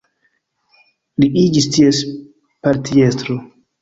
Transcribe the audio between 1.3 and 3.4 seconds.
iĝis ties partiestro.